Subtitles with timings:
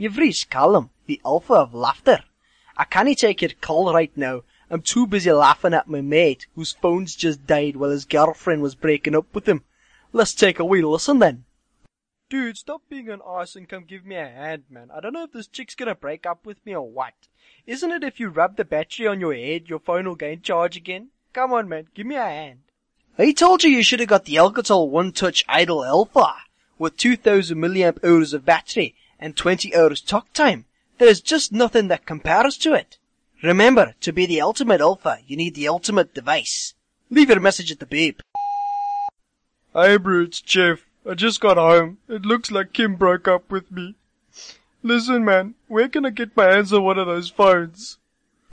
[0.00, 2.22] You've reached Callum, the alpha of laughter.
[2.76, 4.42] I can't take your call right now.
[4.70, 8.76] I'm too busy laughing at my mate, whose phone's just died while his girlfriend was
[8.76, 9.64] breaking up with him.
[10.12, 11.46] Let's take a wee listen then.
[12.30, 14.92] Dude, stop being an ass and come give me a hand, man.
[14.94, 17.14] I don't know if this chick's gonna break up with me or what.
[17.66, 20.76] Isn't it if you rub the battery on your head, your phone will gain charge
[20.76, 21.08] again?
[21.32, 22.60] Come on, man, give me a hand.
[23.18, 26.36] I told you you should have got the Alcatel One Touch Idol Alpha
[26.78, 30.64] with 2000 milliamp hours of battery and 20 hours talk time.
[30.98, 32.98] There's just nothing that compares to it.
[33.42, 36.74] Remember, to be the ultimate alpha, you need the ultimate device.
[37.10, 38.20] Leave your message at the beep.
[39.72, 40.80] Hey it's Jeff.
[41.08, 41.98] I just got home.
[42.08, 43.94] It looks like Kim broke up with me.
[44.82, 47.98] Listen man, where can I get my hands on one of those phones?